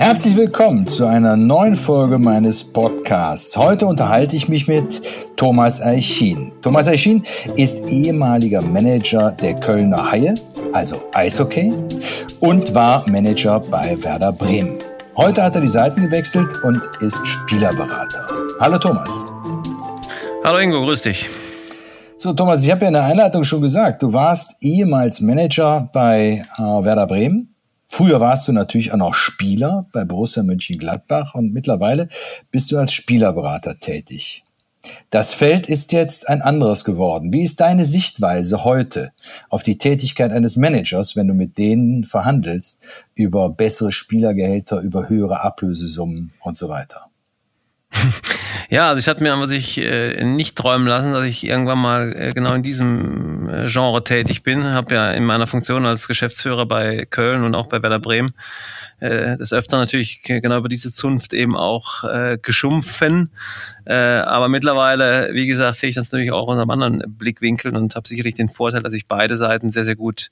[0.00, 3.54] Herzlich willkommen zu einer neuen Folge meines Podcasts.
[3.54, 5.02] Heute unterhalte ich mich mit
[5.36, 6.52] Thomas Eichin.
[6.62, 7.22] Thomas Eichin
[7.56, 10.36] ist ehemaliger Manager der Kölner Haie,
[10.72, 11.70] also Eishockey,
[12.40, 14.78] und war Manager bei Werder Bremen.
[15.18, 18.26] Heute hat er die Seiten gewechselt und ist Spielerberater.
[18.58, 19.22] Hallo Thomas.
[20.42, 21.28] Hallo Ingo, grüß dich.
[22.16, 26.42] So, Thomas, ich habe ja in der Einleitung schon gesagt, du warst ehemals Manager bei
[26.56, 27.49] äh, Werder Bremen
[27.92, 32.08] Früher warst du natürlich auch noch Spieler bei Borussia Mönchengladbach und mittlerweile
[32.52, 34.44] bist du als Spielerberater tätig.
[35.10, 37.32] Das Feld ist jetzt ein anderes geworden.
[37.32, 39.10] Wie ist deine Sichtweise heute
[39.48, 42.80] auf die Tätigkeit eines Managers, wenn du mit denen verhandelst
[43.16, 47.09] über bessere Spielergehälter, über höhere Ablösesummen und so weiter?
[48.70, 52.30] Ja, also ich hatte mir sich äh, nicht träumen lassen, dass ich irgendwann mal äh,
[52.32, 54.64] genau in diesem äh, Genre tätig bin.
[54.64, 58.32] Habe ja in meiner Funktion als Geschäftsführer bei Köln und auch bei Werder Bremen
[59.00, 63.30] äh, des Öfteren natürlich genau über diese Zunft eben auch äh, geschumpfen.
[63.86, 67.96] Äh, aber mittlerweile, wie gesagt, sehe ich das natürlich auch unter einem anderen Blickwinkel und
[67.96, 70.30] habe sicherlich den Vorteil, dass ich beide Seiten sehr, sehr gut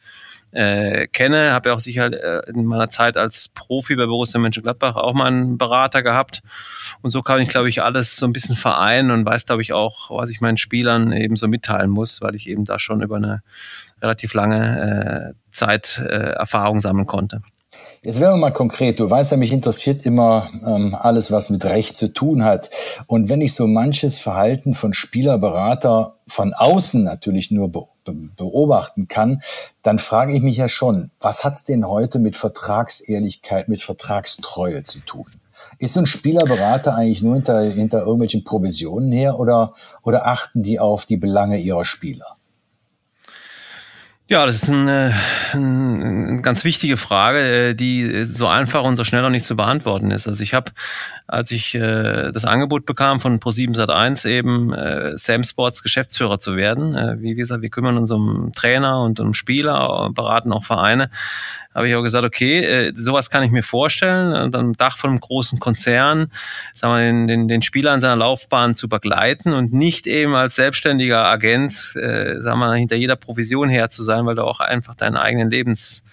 [0.52, 1.52] äh, kenne.
[1.52, 5.26] Habe ja auch sicher äh, in meiner Zeit als Profi bei Borussia Mönchengladbach auch mal
[5.26, 6.42] einen Berater gehabt.
[7.02, 9.72] Und so kann ich, glaube ich, alles so ein bisschen vereinen und weiß, glaube ich,
[9.72, 13.16] auch, was ich meinen Spielern eben so mitteilen muss, weil ich eben da schon über
[13.16, 13.42] eine
[14.00, 17.42] relativ lange äh, Zeit äh, Erfahrung sammeln konnte.
[18.02, 19.00] Jetzt werden wir mal konkret.
[19.00, 22.70] Du weißt ja, mich interessiert immer ähm, alles, was mit Recht zu tun hat.
[23.06, 27.86] Und wenn ich so manches Verhalten von Spielerberater von außen natürlich nur be
[28.36, 29.42] beobachten kann,
[29.82, 35.00] dann frage ich mich ja schon, was hat's denn heute mit Vertragsehrlichkeit, mit Vertragstreue zu
[35.00, 35.26] tun?
[35.78, 40.80] Ist so ein Spielerberater eigentlich nur hinter, hinter irgendwelchen Provisionen her oder, oder achten die
[40.80, 42.37] auf die Belange ihrer Spieler?
[44.30, 45.14] Ja, das ist eine,
[45.52, 50.10] eine ganz wichtige Frage, äh, die so einfach und so schnell noch nicht zu beantworten
[50.10, 50.28] ist.
[50.28, 50.70] Also ich habe,
[51.28, 56.56] als ich äh, das Angebot bekam von Pro7 Sat1 eben äh, Sam Sports Geschäftsführer zu
[56.56, 61.10] werden, äh, wie gesagt, wir kümmern uns um Trainer und um Spieler, beraten auch Vereine,
[61.74, 65.10] habe ich auch gesagt, okay, äh, sowas kann ich mir vorstellen, und am Dach von
[65.10, 66.32] einem großen Konzern,
[66.72, 70.56] sagen wir, den, den, den Spieler in seiner Laufbahn zu begleiten und nicht eben als
[70.56, 74.94] selbstständiger Agent, äh, sagen wir, hinter jeder Provision her zu sein, weil du auch einfach
[74.94, 76.04] deinen eigenen Lebens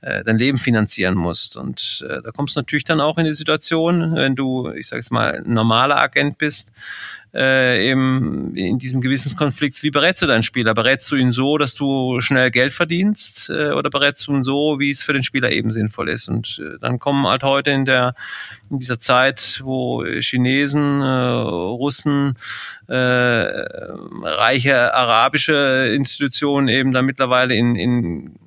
[0.00, 1.56] äh, dein Leben finanzieren musst.
[1.56, 5.00] Und äh, da kommst du natürlich dann auch in die Situation, wenn du, ich sage
[5.00, 6.72] jetzt mal, ein normaler Agent bist,
[7.34, 10.72] äh, eben in diesem Gewissenskonflikt, wie berätst du deinen Spieler?
[10.72, 14.78] Berätst du ihn so, dass du schnell Geld verdienst äh, oder berätst du ihn so,
[14.78, 16.28] wie es für den Spieler eben sinnvoll ist?
[16.28, 18.14] Und äh, dann kommen halt heute in der
[18.70, 22.38] in dieser Zeit, wo Chinesen, äh, Russen,
[22.86, 28.38] äh, reiche arabische Institutionen eben dann mittlerweile in, in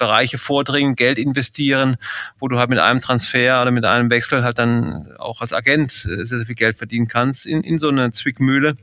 [0.00, 1.96] Bereiche vordringen, Geld investieren,
[2.40, 5.92] wo du halt mit einem Transfer oder mit einem Wechsel halt dann auch als Agent
[5.92, 8.76] äh, sehr, sehr viel Geld verdienen kannst in, in so eine Zwickmühle.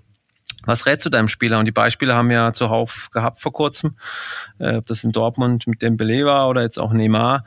[0.65, 1.59] Was rätst du deinem Spieler?
[1.59, 3.97] Und die Beispiele haben wir ja zuhauf gehabt vor kurzem,
[4.59, 7.43] äh, ob das in Dortmund mit dem Dembele war oder jetzt auch Neymar.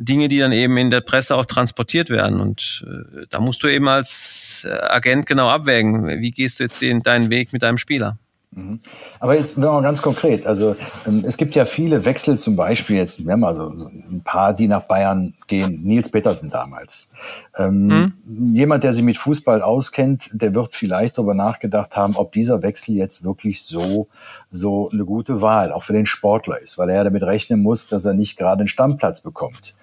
[0.00, 2.40] Dinge, die dann eben in der Presse auch transportiert werden.
[2.40, 7.00] Und äh, da musst du eben als Agent genau abwägen, wie gehst du jetzt den,
[7.00, 8.16] deinen Weg mit deinem Spieler.
[8.50, 8.80] Mhm.
[9.20, 10.46] Aber jetzt mal ganz konkret.
[10.46, 10.74] Also
[11.06, 14.68] ähm, es gibt ja viele Wechsel, zum Beispiel jetzt, wir haben also ein paar, die
[14.68, 15.82] nach Bayern gehen.
[15.84, 17.12] Nils Petersen damals.
[17.56, 18.54] Ähm, mhm.
[18.54, 22.94] Jemand, der sich mit Fußball auskennt, der wird vielleicht darüber nachgedacht haben, ob dieser Wechsel
[22.94, 24.08] jetzt wirklich so
[24.50, 28.04] so eine gute Wahl auch für den Sportler ist, weil er damit rechnen muss, dass
[28.04, 29.74] er nicht gerade einen Stammplatz bekommt.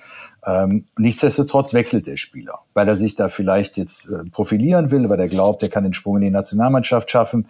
[0.46, 5.20] Ähm, nichtsdestotrotz wechselt der Spieler, weil er sich da vielleicht jetzt äh, profilieren will, weil
[5.20, 7.48] er glaubt, er kann den Sprung in die Nationalmannschaft schaffen.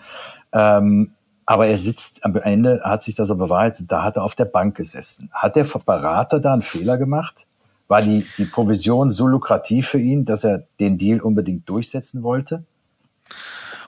[0.53, 1.11] Ähm,
[1.45, 4.45] aber er sitzt am Ende, hat sich das aber bewahrheitet, da hat er auf der
[4.45, 5.29] Bank gesessen.
[5.33, 7.47] Hat der Berater da einen Fehler gemacht?
[7.87, 12.63] War die, die Provision so lukrativ für ihn, dass er den Deal unbedingt durchsetzen wollte?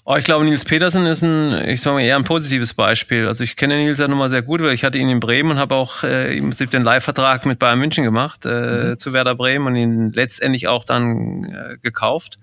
[0.10, 3.28] Oh, ich glaube, Nils Petersen ist ein, ich sage mal, eher ein positives Beispiel.
[3.28, 5.52] Also ich kenne Nils ja nun mal sehr gut, weil ich hatte ihn in Bremen
[5.52, 9.00] und habe auch äh, im Prinzip den Live-Vertrag mit Bayern München gemacht äh, mhm.
[9.00, 12.38] zu Werder Bremen und ihn letztendlich auch dann äh, gekauft.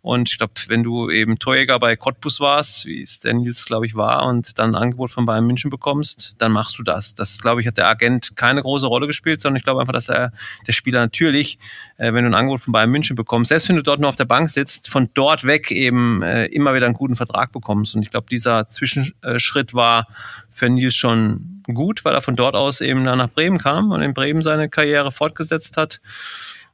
[0.00, 3.84] Und ich glaube, wenn du eben Torjäger bei Cottbus warst, wie es der Nils, glaube
[3.84, 7.14] ich, war, und dann ein Angebot von Bayern München bekommst, dann machst du das.
[7.14, 10.08] Das, glaube ich, hat der Agent keine große Rolle gespielt, sondern ich glaube einfach, dass
[10.08, 10.32] er,
[10.66, 11.58] der Spieler natürlich,
[11.98, 14.16] äh, wenn du ein Angebot von Bayern München bekommst, selbst wenn du dort nur auf
[14.16, 17.94] der Bank sitzt, von dort weg eben äh, immer wieder einen guten Vertrag bekommst.
[17.94, 20.06] Und ich glaube, dieser Zwischenschritt war
[20.50, 24.14] für Nils schon gut, weil er von dort aus eben nach Bremen kam und in
[24.14, 26.00] Bremen seine Karriere fortgesetzt hat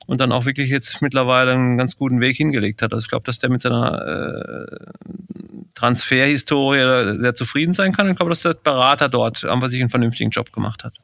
[0.06, 2.92] und dann auch wirklich jetzt mittlerweile einen ganz guten Weg hingelegt hat.
[2.92, 4.76] Also ich glaube, dass der mit seiner äh,
[5.74, 8.10] Transferhistorie sehr zufrieden sein kann.
[8.10, 10.94] Ich glaube, dass der Berater dort einfach sich einen vernünftigen Job gemacht hat.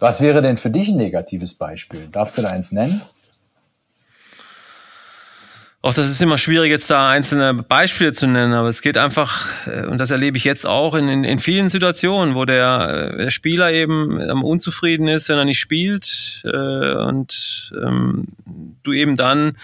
[0.00, 2.08] Was wäre denn für dich ein negatives Beispiel?
[2.12, 3.02] Darfst du da eins nennen?
[5.80, 9.46] Auch das ist immer schwierig, jetzt da einzelne Beispiele zu nennen, aber es geht einfach,
[9.66, 13.16] äh, und das erlebe ich jetzt auch in, in, in vielen Situationen, wo der, äh,
[13.16, 18.24] der Spieler eben unzufrieden ist, wenn er nicht spielt äh, und ähm,
[18.82, 19.56] du eben dann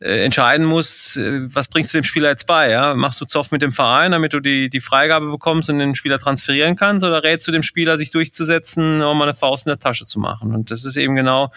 [0.00, 2.70] äh, entscheiden musst, äh, was bringst du dem Spieler jetzt bei?
[2.70, 2.94] Ja?
[2.94, 6.18] Machst du Zoff mit dem Verein, damit du die, die Freigabe bekommst und den Spieler
[6.18, 10.06] transferieren kannst, oder rätst du dem Spieler, sich durchzusetzen, um eine Faust in der Tasche
[10.06, 10.54] zu machen?
[10.54, 11.50] Und das ist eben genau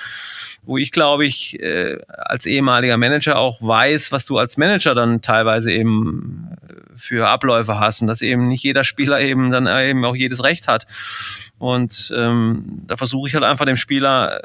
[0.63, 5.21] wo ich glaube ich äh, als ehemaliger Manager auch weiß, was du als Manager dann
[5.21, 10.05] teilweise eben äh, für Abläufe hast und dass eben nicht jeder Spieler eben dann eben
[10.05, 10.85] auch jedes Recht hat.
[11.61, 14.41] Und ähm, da versuche ich halt einfach dem Spieler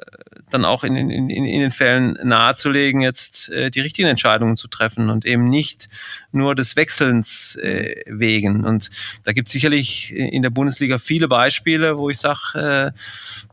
[0.51, 4.69] dann auch in, in, in, in den Fällen nahezulegen, jetzt äh, die richtigen Entscheidungen zu
[4.69, 5.89] treffen und eben nicht
[6.31, 8.67] nur des Wechselns äh, wegen.
[8.67, 8.91] Und
[9.25, 12.99] da gibt es sicherlich in der Bundesliga viele Beispiele, wo ich sage, äh,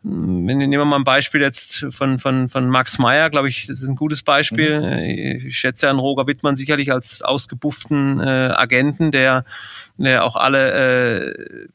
[0.04, 3.88] nehmen wir mal ein Beispiel jetzt von, von, von Max Meyer, glaube ich, das ist
[3.88, 4.82] ein gutes Beispiel.
[4.82, 5.48] Mhm.
[5.48, 9.46] Ich schätze Herrn Roger Wittmann sicherlich als ausgebufften äh, Agenten, der,
[9.98, 11.68] der auch alle äh,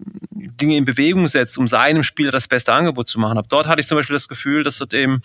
[0.61, 3.39] Dinge in Bewegung setzt, um seinem Spieler das beste Angebot zu machen.
[3.39, 5.23] Aber dort hatte ich zum Beispiel das Gefühl, dass dort eben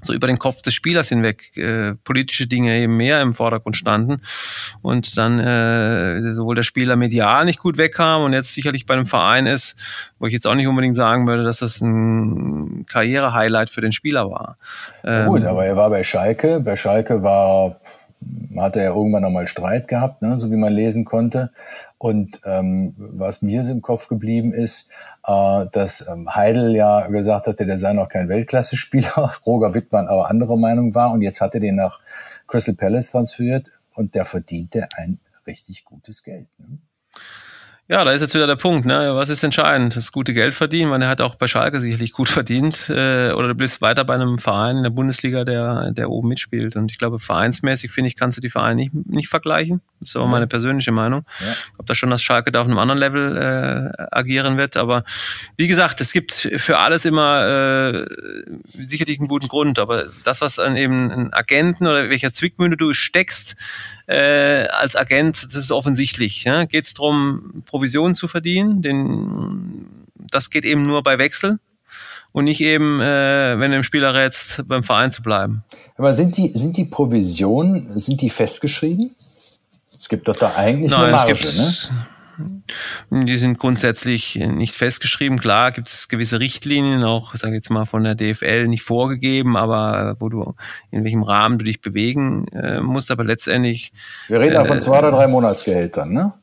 [0.00, 4.22] so über den Kopf des Spielers hinweg äh, politische Dinge eben mehr im Vordergrund standen
[4.80, 9.06] und dann äh, sowohl der Spieler medial nicht gut wegkam und jetzt sicherlich bei einem
[9.06, 9.76] Verein ist,
[10.18, 14.30] wo ich jetzt auch nicht unbedingt sagen würde, dass das ein Karriere-Highlight für den Spieler
[14.30, 14.56] war.
[15.04, 16.60] Ähm, gut, aber er war bei Schalke.
[16.60, 17.80] Bei Schalke war
[18.56, 21.50] hatte er irgendwann nochmal Streit gehabt, ne, so wie man lesen konnte.
[21.98, 24.90] Und ähm, was mir im Kopf geblieben ist,
[25.26, 30.30] äh, dass ähm, Heidel ja gesagt hatte, der sei noch kein Weltklasse-Spieler, Roger Wittmann aber
[30.30, 32.00] andere Meinung war und jetzt hat er den nach
[32.46, 36.46] Crystal Palace transferiert und der verdiente ein richtig gutes Geld.
[36.58, 36.78] Ne?
[37.90, 39.14] Ja, da ist jetzt wieder der Punkt, ne?
[39.14, 39.96] Was ist entscheidend?
[39.96, 42.90] Das gute Geld verdienen, weil er hat auch bei Schalke sicherlich gut verdient.
[42.90, 46.76] Äh, oder du bist weiter bei einem Verein in der Bundesliga, der, der oben mitspielt.
[46.76, 49.80] Und ich glaube, vereinsmäßig, finde ich, kannst du die Vereine nicht, nicht vergleichen.
[50.00, 51.24] Das ist aber meine persönliche Meinung.
[51.40, 51.50] Ja.
[51.50, 54.76] Ich glaube da schon, dass Schalke da auf einem anderen Level äh, agieren wird.
[54.76, 55.04] Aber
[55.56, 58.06] wie gesagt, es gibt für alles immer äh,
[58.86, 59.78] sicherlich einen guten Grund.
[59.78, 63.56] Aber das, was an eben einen Agenten oder welcher Zwickmühle du steckst,
[64.08, 66.44] äh, als Agent, das ist offensichtlich.
[66.44, 66.64] Ja?
[66.64, 68.82] Geht es darum, Provisionen zu verdienen?
[68.82, 69.86] Den,
[70.30, 71.58] das geht eben nur bei Wechsel
[72.32, 75.62] und nicht eben, äh, wenn du dem Spieler rätst, beim Verein zu bleiben.
[75.96, 79.14] Aber sind die, sind die Provisionen, sind die festgeschrieben?
[79.96, 81.74] Es gibt doch da eigentlich Nein, eine Marge, ne?
[83.10, 85.38] Die sind grundsätzlich nicht festgeschrieben.
[85.38, 90.16] Klar gibt es gewisse Richtlinien, auch, sage jetzt mal, von der DFL nicht vorgegeben, aber
[90.18, 90.54] wo du,
[90.90, 93.92] in welchem Rahmen du dich bewegen äh, musst, aber letztendlich.
[94.28, 96.34] Wir reden äh, da von zwei oder drei Monatsgehältern, ne?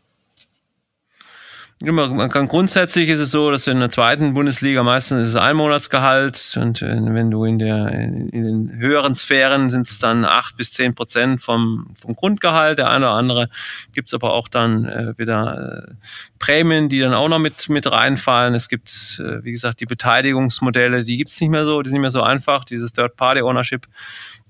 [1.81, 5.57] Man kann grundsätzlich ist es so, dass in der zweiten Bundesliga meistens ist es ein
[5.57, 10.55] Monatsgehalt und äh, wenn du in der in den höheren Sphären sind es dann acht
[10.55, 12.79] bis zehn Prozent vom vom Grundgehalt.
[12.79, 13.49] Der eine oder andere
[13.93, 15.93] gibt es aber auch dann äh, wieder äh,
[16.45, 18.53] Prämien, die dann auch noch mit mit reinfallen.
[18.53, 21.95] Es gibt äh, wie gesagt die Beteiligungsmodelle, die gibt es nicht mehr so, die sind
[21.95, 22.63] nicht mehr so einfach.
[22.65, 23.87] Dieses Third Party Ownership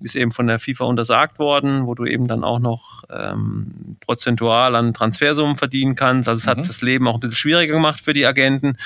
[0.02, 4.76] ist eben von der FIFA untersagt worden, wo du eben dann auch noch ähm, prozentual
[4.76, 6.28] an Transfersummen verdienen kannst.
[6.28, 6.50] Also es mhm.
[6.50, 8.78] hat das Leben auch ein bisschen schwieriger gemacht für die Agenten.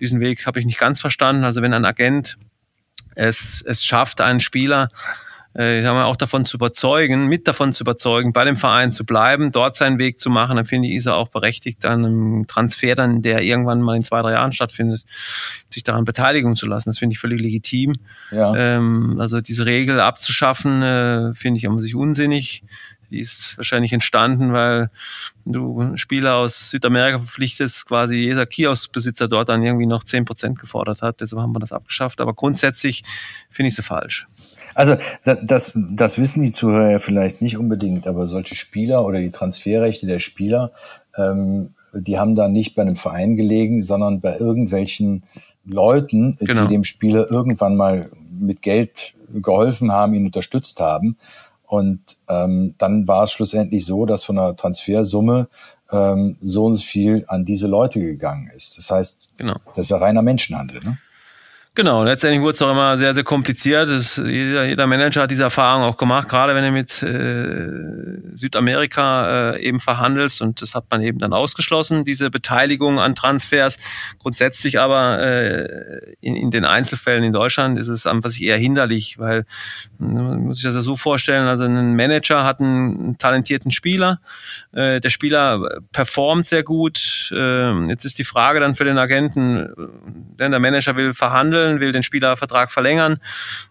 [0.00, 1.44] Diesen Weg habe ich nicht ganz verstanden.
[1.44, 2.38] Also wenn ein Agent
[3.16, 4.88] es, es schafft, einen Spieler
[5.56, 9.06] äh, haben wir auch davon zu überzeugen, mit davon zu überzeugen, bei dem Verein zu
[9.06, 12.46] bleiben, dort seinen Weg zu machen, dann finde ich, ist er auch berechtigt, an einem
[12.46, 15.04] Transfer dann, der irgendwann mal in zwei, drei Jahren stattfindet,
[15.72, 16.90] sich daran beteiligen zu lassen.
[16.90, 17.94] Das finde ich völlig legitim.
[18.30, 18.54] Ja.
[18.54, 22.62] Ähm, also diese Regel abzuschaffen, äh, finde ich an sich unsinnig.
[23.10, 24.90] Die ist wahrscheinlich entstanden, weil
[25.44, 31.02] du Spieler aus Südamerika verpflichtest, quasi jeder Kioskbesitzer dort dann irgendwie noch zehn Prozent gefordert
[31.02, 31.20] hat.
[31.20, 32.20] Deshalb haben wir das abgeschafft.
[32.20, 33.04] Aber grundsätzlich
[33.48, 34.26] finde ich sie falsch.
[34.76, 39.30] Also das, das wissen die Zuhörer ja vielleicht nicht unbedingt, aber solche Spieler oder die
[39.30, 40.70] Transferrechte der Spieler,
[41.16, 45.22] ähm, die haben da nicht bei einem Verein gelegen, sondern bei irgendwelchen
[45.64, 46.62] Leuten, genau.
[46.62, 51.16] die dem Spieler irgendwann mal mit Geld geholfen haben, ihn unterstützt haben.
[51.66, 55.48] Und ähm, dann war es schlussendlich so, dass von der Transfersumme
[55.90, 58.76] ähm, so und so viel an diese Leute gegangen ist.
[58.76, 59.56] Das heißt, genau.
[59.68, 60.84] das ist ja reiner Menschenhandel.
[60.84, 60.98] Ne?
[61.76, 63.90] Genau, letztendlich wurde es auch immer sehr, sehr kompliziert.
[63.90, 69.52] Das, jeder, jeder Manager hat diese Erfahrung auch gemacht, gerade wenn du mit äh, Südamerika
[69.52, 73.76] äh, eben verhandelst und das hat man eben dann ausgeschlossen, diese Beteiligung an Transfers.
[74.18, 79.44] Grundsätzlich aber äh, in, in den Einzelfällen in Deutschland ist es einfach eher hinderlich, weil
[79.98, 84.20] man muss sich das ja so vorstellen, also ein Manager hat einen talentierten Spieler,
[84.72, 87.30] äh, der Spieler performt sehr gut.
[87.34, 89.68] Äh, jetzt ist die Frage dann für den Agenten,
[90.38, 93.18] denn der Manager will verhandeln, wollen, will den Spielervertrag verlängern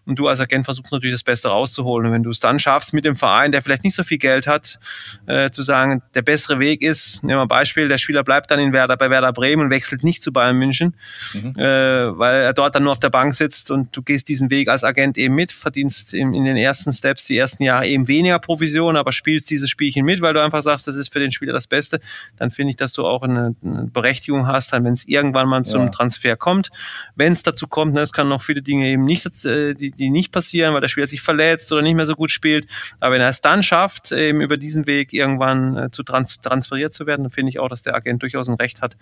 [0.04, 2.06] und du als Agent versuchst natürlich das Beste rauszuholen.
[2.06, 4.46] Und wenn du es dann schaffst mit dem Verein, der vielleicht nicht so viel Geld
[4.46, 4.78] hat,
[5.26, 8.60] äh, zu sagen, der bessere Weg ist, nehmen wir ein Beispiel, der Spieler bleibt dann
[8.60, 10.94] in Werder, bei Werder Bremen und wechselt nicht zu Bayern München,
[11.34, 11.54] mhm.
[11.58, 14.68] äh, weil er dort dann nur auf der Bank sitzt und du gehst diesen Weg
[14.68, 18.38] als Agent eben mit, verdienst in, in den ersten Steps, die ersten Jahre eben weniger
[18.38, 21.52] Provision, aber spielst dieses Spielchen mit, weil du einfach sagst, das ist für den Spieler
[21.52, 22.00] das Beste,
[22.36, 25.64] dann finde ich, dass du auch eine, eine Berechtigung hast, dann wenn es irgendwann mal
[25.64, 25.88] zum ja.
[25.88, 26.70] Transfer kommt.
[27.14, 30.10] Wenn es dazu kommt, ne, es kann noch viele Dinge eben nicht, äh, die, die
[30.10, 32.66] nicht passieren, weil der Spieler sich verletzt oder nicht mehr so gut spielt.
[33.00, 36.94] Aber wenn er es dann schafft, eben über diesen Weg irgendwann äh, zu trans transferiert
[36.94, 38.96] zu werden, dann finde ich auch, dass der Agent durchaus ein Recht hat,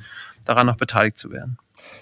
[0.45, 1.59] daran noch beteiligt zu werden.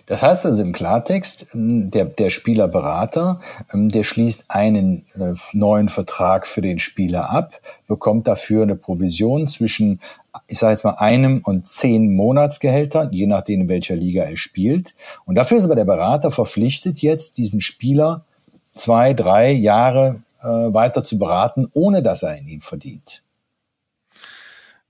[0.06, 3.40] Das heißt also im Klartext, der, der Spielerberater,
[3.72, 9.46] ähm, der schließt einen äh, neuen Vertrag für den Spieler ab, bekommt dafür eine Provision
[9.46, 10.00] zwischen,
[10.48, 14.94] ich sage jetzt mal, einem und zehn Monatsgehältern, je nachdem, in welcher Liga er spielt.
[15.24, 18.24] Und dafür ist aber der Berater verpflichtet, jetzt diesen Spieler
[18.74, 23.22] zwei, drei Jahre äh, weiter zu beraten, ohne dass er ihm verdient.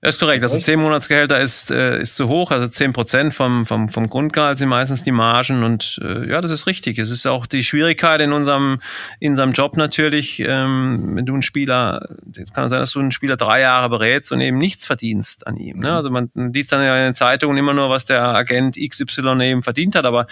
[0.03, 0.43] Das ist korrekt.
[0.43, 2.51] Also zehn Monatsgehälter ist, äh, ist zu hoch.
[2.51, 5.63] Also zehn Prozent vom, vom, vom Grundgehalt sind meistens die Margen.
[5.63, 6.99] Und äh, ja, das ist richtig.
[6.99, 8.81] Es ist auch die Schwierigkeit in unserem,
[9.21, 12.05] in unserem Job natürlich, ähm, wenn du einen Spieler,
[12.35, 15.55] es kann sein, dass du einen Spieler drei Jahre berätst und eben nichts verdienst an
[15.55, 15.79] ihm.
[15.79, 15.87] Ne?
[15.87, 15.93] Mhm.
[15.93, 19.63] Also man liest dann ja in den Zeitungen immer nur, was der Agent XY eben
[19.63, 20.05] verdient hat.
[20.05, 20.27] Aber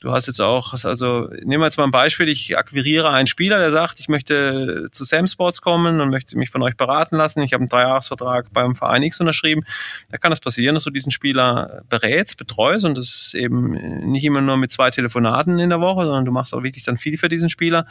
[0.00, 2.28] du hast jetzt auch, also nehmen wir jetzt mal ein Beispiel.
[2.28, 6.50] Ich akquiriere einen Spieler, der sagt, ich möchte zu Sam Sports kommen und möchte mich
[6.50, 7.40] von euch beraten lassen.
[7.42, 9.64] Ich habe einen Dreijahresvertrag beim Verein X unterschrieben.
[10.10, 13.70] Da kann es passieren, dass du diesen Spieler berätst, betreust und das ist eben
[14.10, 16.96] nicht immer nur mit zwei Telefonaten in der Woche, sondern du machst auch wirklich dann
[16.96, 17.86] viel für diesen Spieler,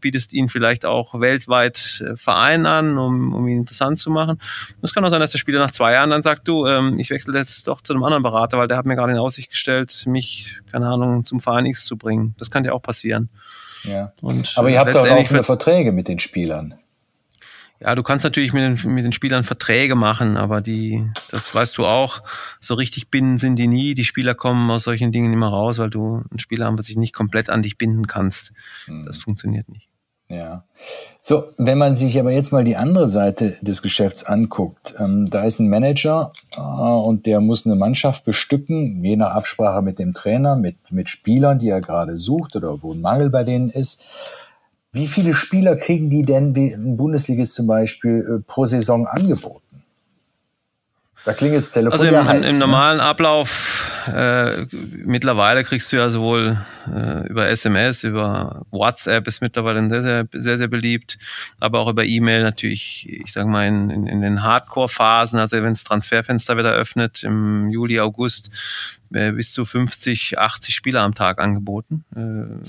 [0.00, 4.38] bietest ihn vielleicht auch weltweit äh, Verein an, um, um ihn interessant zu machen.
[4.82, 7.10] Es kann auch sein, dass der Spieler nach zwei Jahren dann sagt, du, ähm, ich
[7.10, 10.04] wechsle jetzt doch zu einem anderen Berater, weil der hat mir gerade in Aussicht gestellt,
[10.06, 12.34] mich, keine Ahnung, zum Verein X zu bringen.
[12.38, 13.28] Das kann ja auch passieren.
[13.84, 14.12] Ja.
[14.20, 16.74] Und Aber ihr habt doch auch offene Verträge mit den Spielern.
[17.80, 21.76] Ja, du kannst natürlich mit den, mit den Spielern Verträge machen, aber die, das weißt
[21.76, 22.22] du auch,
[22.58, 23.94] so richtig binden sind die nie.
[23.94, 26.96] Die Spieler kommen aus solchen Dingen immer raus, weil du einen Spieler haben, was sich
[26.96, 28.52] nicht komplett an dich binden kannst.
[28.86, 29.02] Mhm.
[29.04, 29.88] Das funktioniert nicht.
[30.28, 30.64] Ja.
[31.20, 35.44] So, wenn man sich aber jetzt mal die andere Seite des Geschäfts anguckt, ähm, da
[35.44, 40.14] ist ein Manager äh, und der muss eine Mannschaft bestücken, je nach Absprache mit dem
[40.14, 44.02] Trainer, mit, mit Spielern, die er gerade sucht oder wo ein Mangel bei denen ist.
[44.96, 49.65] Wie viele Spieler kriegen die denn, wie ein Bundesligist zum Beispiel, äh, pro Saison angeboten?
[51.26, 51.92] Da klingelt das Telefon.
[51.92, 52.58] Also im, ja heiß, im ne?
[52.60, 54.64] normalen Ablauf, äh,
[55.04, 56.56] mittlerweile kriegst du ja sowohl
[56.86, 61.18] äh, über SMS, über WhatsApp ist mittlerweile sehr, sehr, sehr, sehr beliebt,
[61.58, 65.72] aber auch über E-Mail natürlich, ich sage mal, in, in, in den Hardcore-Phasen, also wenn
[65.72, 68.52] das Transferfenster wieder öffnet, im Juli, August,
[69.12, 72.66] äh, bis zu 50, 80 Spieler am Tag angeboten, äh,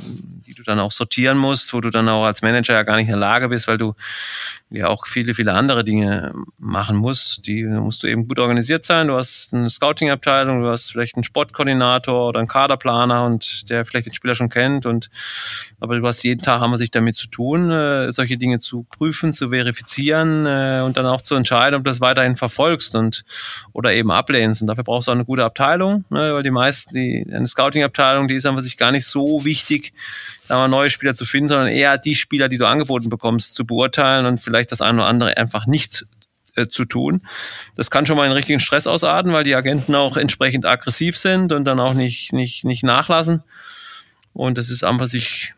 [0.48, 3.06] die du dann auch sortieren musst, wo du dann auch als Manager ja gar nicht
[3.08, 3.94] in der Lage bist, weil du
[4.70, 7.48] ja auch viele, viele andere Dinge machen musst.
[7.48, 9.08] Die musst du eben gut organisiert sein.
[9.08, 14.08] Du hast eine Scouting-Abteilung, du hast vielleicht einen Sportkoordinator oder einen Kaderplaner und der vielleicht
[14.08, 15.10] den Spieler schon kennt und
[15.80, 18.84] aber du hast jeden Tag haben wir sich damit zu tun, äh, solche Dinge zu
[18.84, 23.24] prüfen, zu verifizieren äh, und dann auch zu entscheiden, ob du das weiterhin verfolgst und
[23.72, 24.62] oder eben ablehnst.
[24.62, 28.28] Und dafür brauchst du auch eine gute Abteilung, ne, weil die meisten, die eine Scouting-Abteilung,
[28.28, 29.94] die ist einfach sich gar nicht so wichtig,
[30.48, 33.66] sagen wir, neue Spieler zu finden, sondern eher die Spieler, die du angeboten bekommst, zu
[33.66, 36.06] beurteilen und vielleicht das eine oder andere einfach nicht
[36.56, 37.22] äh, zu tun.
[37.76, 41.52] Das kann schon mal einen richtigen Stress ausarten, weil die Agenten auch entsprechend aggressiv sind
[41.52, 43.44] und dann auch nicht, nicht, nicht nachlassen.
[44.34, 45.54] Und das ist einfach sich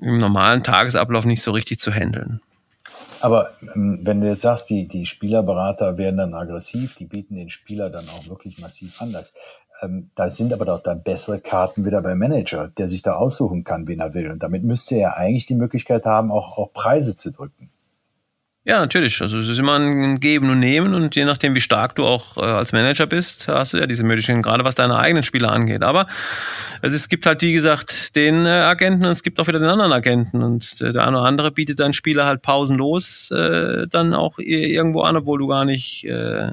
[0.00, 2.40] im normalen Tagesablauf nicht so richtig zu handeln.
[3.20, 7.50] Aber ähm, wenn du jetzt sagst, die, die Spielerberater werden dann aggressiv, die bieten den
[7.50, 9.32] Spieler dann auch wirklich massiv anders.
[9.82, 13.64] Ähm, da sind aber doch dann bessere Karten wieder beim Manager, der sich da aussuchen
[13.64, 14.30] kann, wen er will.
[14.30, 17.70] Und damit müsste er eigentlich die Möglichkeit haben, auch, auch Preise zu drücken.
[18.64, 19.20] Ja, natürlich.
[19.20, 22.36] Also es ist immer ein Geben und Nehmen und je nachdem, wie stark du auch
[22.36, 25.82] äh, als Manager bist, hast du ja diese Möglichkeiten, gerade was deine eigenen Spieler angeht.
[25.82, 26.06] Aber
[26.80, 29.68] also es gibt halt, wie gesagt, den äh, Agenten und es gibt auch wieder den
[29.68, 34.14] anderen Agenten und äh, der eine oder andere bietet deinen Spieler halt pausenlos äh, dann
[34.14, 36.52] auch irgendwo an, obwohl du gar nicht äh,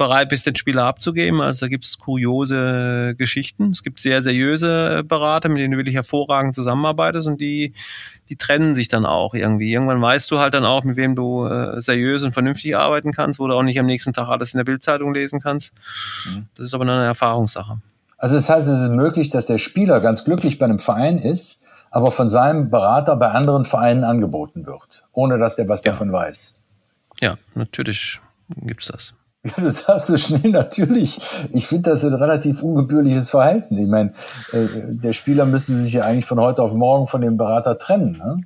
[0.00, 1.42] bereit bist, den Spieler abzugeben.
[1.42, 3.70] Also da gibt es kuriose Geschichten.
[3.70, 7.74] Es gibt sehr seriöse Berater, mit denen du wirklich hervorragend zusammenarbeitest und die,
[8.30, 9.70] die trennen sich dann auch irgendwie.
[9.70, 13.38] Irgendwann weißt du halt dann auch, mit wem du äh, seriös und vernünftig arbeiten kannst,
[13.38, 15.74] wo du auch nicht am nächsten Tag alles in der Bildzeitung lesen kannst.
[16.24, 16.46] Mhm.
[16.54, 17.76] Das ist aber eine Erfahrungssache.
[18.16, 21.60] Also das heißt, es ist möglich, dass der Spieler ganz glücklich bei einem Verein ist,
[21.90, 25.92] aber von seinem Berater bei anderen Vereinen angeboten wird, ohne dass der was ja.
[25.92, 26.62] davon weiß.
[27.20, 29.19] Ja, natürlich gibt's das.
[29.44, 31.18] Ja, du sagst so schnell natürlich.
[31.50, 33.78] Ich finde das ein relativ ungebührliches Verhalten.
[33.78, 34.12] Ich meine,
[34.52, 38.18] äh, der Spieler müsste sich ja eigentlich von heute auf morgen von dem Berater trennen.
[38.18, 38.42] Ne?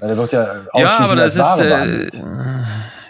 [0.00, 2.10] Weil er wird ja ausschließlich ja, aber das ist, äh,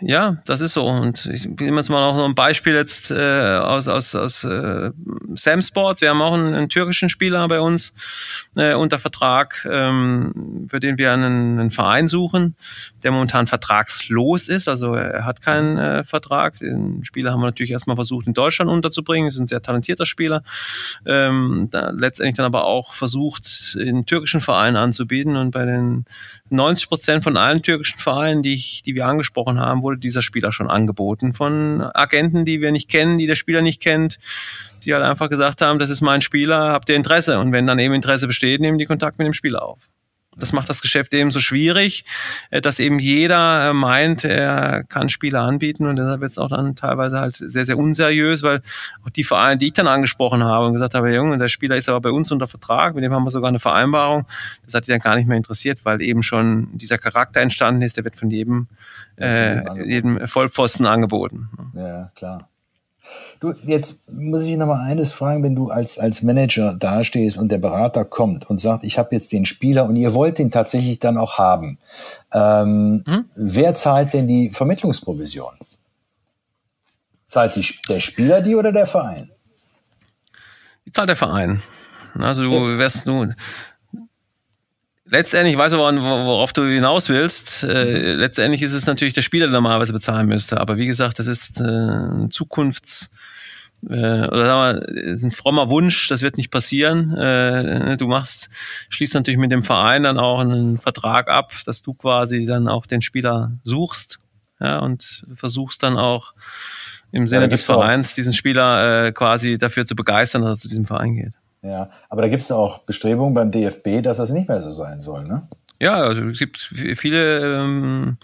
[0.03, 0.87] ja, das ist so.
[0.87, 4.91] Und ich nehme jetzt mal noch ein Beispiel jetzt äh, aus, aus, aus äh,
[5.35, 6.01] Sam Sports.
[6.01, 7.95] Wir haben auch einen, einen türkischen Spieler bei uns
[8.57, 12.57] äh, unter Vertrag, ähm, für den wir einen, einen Verein suchen,
[13.03, 14.69] der momentan vertragslos ist.
[14.69, 16.59] Also er hat keinen äh, Vertrag.
[16.59, 19.29] Den Spieler haben wir natürlich erstmal versucht, in Deutschland unterzubringen.
[19.29, 20.43] Das ist ein sehr talentierter Spieler.
[21.05, 25.37] Ähm, da, letztendlich dann aber auch versucht, in türkischen Vereinen anzubieten.
[25.37, 26.05] Und bei den
[26.49, 30.53] 90 Prozent von allen türkischen Vereinen, die, ich, die wir angesprochen haben, wurde dieser Spieler
[30.53, 34.19] schon angeboten von Agenten, die wir nicht kennen, die der Spieler nicht kennt,
[34.85, 37.39] die halt einfach gesagt haben, das ist mein Spieler, habt ihr Interesse?
[37.39, 39.89] Und wenn dann eben Interesse besteht, nehmen die Kontakt mit dem Spieler auf.
[40.37, 42.05] Das macht das Geschäft eben so schwierig,
[42.51, 46.49] äh, dass eben jeder äh, meint, er kann Spieler anbieten und deshalb wird es auch
[46.49, 48.63] dann teilweise halt sehr, sehr unseriös, weil
[49.05, 51.89] auch die Vereine, die ich dann angesprochen habe und gesagt habe, Junge, der Spieler ist
[51.89, 54.27] aber bei uns unter Vertrag, mit dem haben wir sogar eine Vereinbarung,
[54.65, 57.97] das hat die dann gar nicht mehr interessiert, weil eben schon dieser Charakter entstanden ist,
[57.97, 58.69] der wird von jedem,
[59.17, 61.49] äh, jedem Vollpfosten angeboten.
[61.75, 62.50] Ja, klar.
[63.41, 67.51] Du, jetzt muss ich noch mal eines fragen, wenn du als, als Manager dastehst und
[67.51, 70.99] der Berater kommt und sagt, ich habe jetzt den Spieler und ihr wollt den tatsächlich
[70.99, 71.79] dann auch haben.
[72.33, 73.25] Ähm, mhm.
[73.35, 75.53] Wer zahlt denn die Vermittlungsprovision?
[77.29, 79.31] Zahlt die, der Spieler die oder der Verein?
[80.87, 81.63] Die zahlt der Verein.
[82.19, 83.35] Also du wärst nun,
[85.11, 87.65] Letztendlich, ich weiß aber, worauf du hinaus willst.
[87.65, 90.61] Äh, letztendlich ist es natürlich der Spieler, der normalerweise bezahlen müsste.
[90.61, 93.11] Aber wie gesagt, das ist äh, ein Zukunfts-
[93.89, 97.17] äh, oder sagen wir, ist ein frommer Wunsch, das wird nicht passieren.
[97.17, 98.51] Äh, du machst,
[98.91, 102.87] schließt natürlich mit dem Verein dann auch einen Vertrag ab, dass du quasi dann auch
[102.87, 104.21] den Spieler suchst
[104.61, 106.35] ja, und versuchst dann auch
[107.11, 110.69] im Sinne ja, des Vereins diesen Spieler äh, quasi dafür zu begeistern, dass er zu
[110.69, 111.40] diesem Verein geht.
[111.63, 115.03] Ja, aber da gibt es auch Bestrebungen beim DFB, dass das nicht mehr so sein
[115.03, 115.47] soll, ne?
[115.79, 118.19] Ja, also es gibt viele ähm,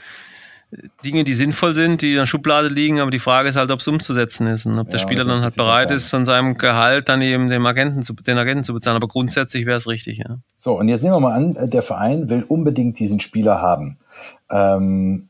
[1.05, 3.81] Dinge, die sinnvoll sind, die in der Schublade liegen, aber die Frage ist halt, ob
[3.81, 7.09] es umzusetzen ist und ob der ja, Spieler dann halt bereit ist, von seinem Gehalt
[7.09, 8.97] dann eben dem Agenten zu, den Agenten zu bezahlen.
[8.97, 10.39] Aber grundsätzlich wäre es richtig, ja.
[10.57, 13.99] So, und jetzt nehmen wir mal an, der Verein will unbedingt diesen Spieler haben.
[14.51, 15.29] Ähm,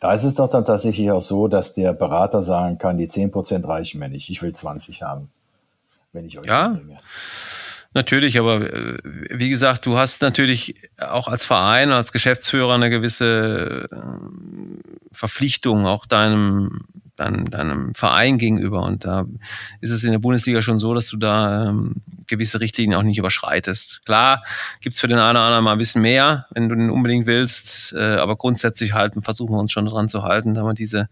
[0.00, 3.66] da ist es doch dann tatsächlich auch so, dass der Berater sagen kann, die 10%
[3.66, 5.30] reichen mir nicht, ich will 20 haben
[6.16, 6.68] wenn ich euch ja.
[6.68, 6.98] Bringe.
[7.94, 13.86] Natürlich, aber äh, wie gesagt, du hast natürlich auch als Verein, als Geschäftsführer eine gewisse
[13.90, 13.96] äh,
[15.12, 16.82] Verpflichtung auch deinem,
[17.16, 18.82] deinem, deinem Verein gegenüber.
[18.82, 19.26] Und da
[19.80, 23.18] ist es in der Bundesliga schon so, dass du da ähm, gewisse Richtlinien auch nicht
[23.18, 24.02] überschreitest.
[24.04, 24.42] Klar
[24.80, 27.94] gibt's für den einen oder anderen mal ein bisschen mehr, wenn du den unbedingt willst,
[27.94, 31.08] äh, aber grundsätzlich halten, versuchen wir uns schon dran zu halten, da wir diese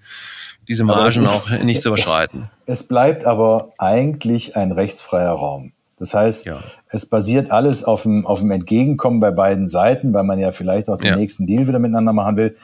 [0.68, 2.50] diese Margen auch nicht zu überschreiten.
[2.66, 5.72] Es bleibt aber eigentlich ein rechtsfreier Raum.
[5.98, 6.60] Das heißt, ja.
[6.88, 10.88] es basiert alles auf dem, auf dem Entgegenkommen bei beiden Seiten, weil man ja vielleicht
[10.88, 11.16] auch den ja.
[11.16, 12.56] nächsten Deal wieder miteinander machen will.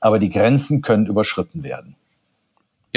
[0.00, 1.96] Aber die Grenzen können überschritten werden.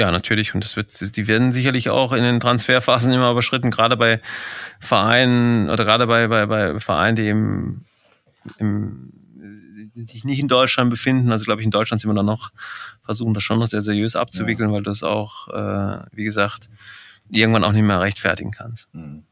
[0.02, 0.52] Ja, natürlich.
[0.52, 4.20] Und das wird, die werden sicherlich auch in den Transferphasen immer überschritten, gerade bei
[4.80, 7.84] Vereinen oder gerade bei, bei, bei Vereinen, die im,
[8.58, 9.12] im
[9.94, 11.30] sich nicht in Deutschland befinden.
[11.30, 12.50] Also glaube ich, in Deutschland sind wir dann noch,
[13.04, 14.74] versuchen das schon noch sehr seriös abzuwickeln, ja.
[14.74, 16.68] weil du es auch, äh, wie gesagt,
[17.30, 18.92] irgendwann auch nicht mehr rechtfertigen kannst.
[18.92, 19.22] Mhm.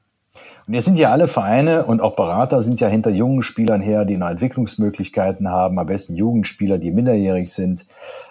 [0.69, 4.05] Und jetzt sind ja alle Vereine und auch Berater sind ja hinter jungen Spielern her,
[4.05, 7.87] die noch Entwicklungsmöglichkeiten haben, am besten Jugendspieler, die minderjährig sind.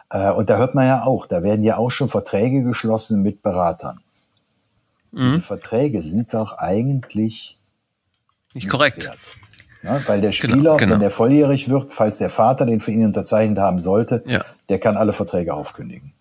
[0.09, 3.41] Äh, und da hört man ja auch, da werden ja auch schon Verträge geschlossen mit
[3.41, 3.99] Beratern.
[5.11, 5.27] Mhm.
[5.27, 7.57] Diese Verträge sind doch eigentlich
[8.53, 9.05] nicht korrekt.
[9.05, 9.17] Wert.
[9.81, 10.93] Ja, weil der Spieler, genau, genau.
[10.93, 14.43] wenn der volljährig wird, falls der Vater den für ihn unterzeichnet haben sollte, ja.
[14.67, 16.11] der kann alle Verträge aufkündigen.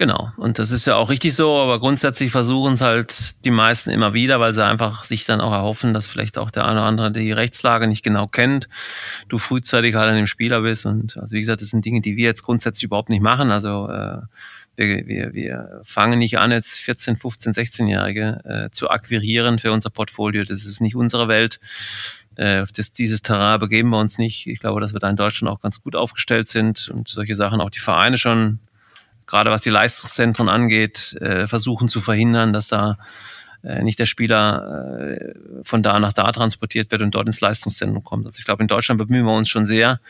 [0.00, 0.32] Genau.
[0.38, 4.14] Und das ist ja auch richtig so, aber grundsätzlich versuchen es halt die meisten immer
[4.14, 7.12] wieder, weil sie einfach sich dann auch erhoffen, dass vielleicht auch der eine oder andere
[7.12, 8.70] die Rechtslage nicht genau kennt,
[9.28, 10.86] du frühzeitig halt an dem Spieler bist.
[10.86, 13.50] Und also wie gesagt, das sind Dinge, die wir jetzt grundsätzlich überhaupt nicht machen.
[13.50, 14.22] Also äh,
[14.76, 19.90] wir, wir, wir fangen nicht an, jetzt 14, 15, 16-Jährige äh, zu akquirieren für unser
[19.90, 20.44] Portfolio.
[20.44, 21.60] Das ist nicht unsere Welt
[22.36, 24.46] äh, das, dieses Terrain begeben wir uns nicht.
[24.46, 27.60] Ich glaube, dass wir da in Deutschland auch ganz gut aufgestellt sind und solche Sachen
[27.60, 28.60] auch die Vereine schon,
[29.30, 32.98] gerade was die Leistungszentren angeht, äh, versuchen zu verhindern, dass da
[33.62, 38.02] äh, nicht der Spieler äh, von da nach da transportiert wird und dort ins Leistungszentrum
[38.02, 38.26] kommt.
[38.26, 40.00] Also ich glaube, in Deutschland bemühen wir uns schon sehr.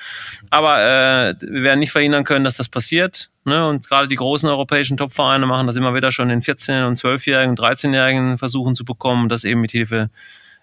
[0.50, 3.30] Aber äh, wir werden nicht verhindern können, dass das passiert.
[3.44, 3.66] Ne?
[3.68, 7.50] Und gerade die großen europäischen Topvereine machen das immer wieder schon in 14- und 12-Jährigen
[7.50, 10.11] und 13-Jährigen versuchen zu bekommen, das eben mit Hilfe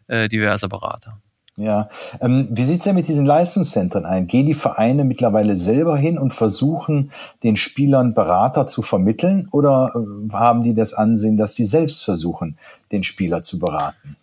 [0.08, 1.20] äh, diverser Berater.
[1.60, 1.90] Ja,
[2.22, 4.28] ähm, wie sieht's denn mit diesen Leistungszentren ein?
[4.28, 10.34] Gehen die Vereine mittlerweile selber hin und versuchen, den Spielern Berater zu vermitteln oder äh,
[10.34, 12.60] haben die das Ansehen, dass die selbst versuchen,
[12.92, 14.18] den Spieler zu beraten?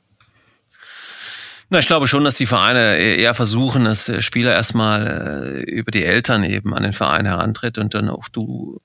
[1.71, 6.05] Na, ich glaube schon, dass die Vereine eher versuchen, dass Spieler erstmal äh, über die
[6.05, 8.81] Eltern eben an den Verein herantritt und dann auch du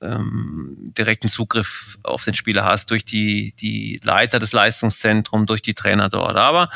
[0.00, 5.74] ähm, direkten Zugriff auf den Spieler hast durch die, die Leiter des Leistungszentrums, durch die
[5.74, 6.36] Trainer dort.
[6.36, 6.70] Aber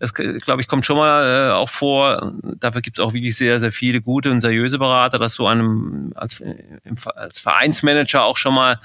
[0.00, 3.58] es, glaube ich, kommt schon mal äh, auch vor, dafür gibt es auch wirklich sehr,
[3.60, 6.42] sehr viele gute und seriöse Berater, dass du einem als,
[7.14, 8.80] als Vereinsmanager auch schon mal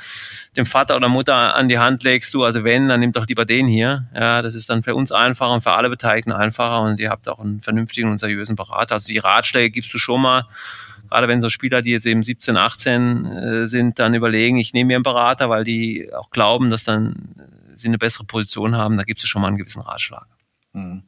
[0.56, 3.46] dem Vater oder Mutter an die Hand legst, du, also wenn, dann nimm doch lieber
[3.46, 4.08] den hier.
[4.14, 7.28] Ja, das ist dann für uns einfacher und für alle Beteiligten einfacher und ihr habt
[7.28, 8.94] auch einen vernünftigen und seriösen Berater.
[8.96, 10.46] Also die Ratschläge gibst du schon mal
[11.10, 14.90] gerade wenn so Spieler, die jetzt eben 17, 18 äh, sind, dann überlegen, ich nehme
[14.90, 17.36] mir einen Berater, weil die auch glauben, dass dann
[17.76, 20.28] sie eine bessere Position haben, da gibt es schon mal einen gewissen Ratschlag.
[20.74, 21.04] Mhm.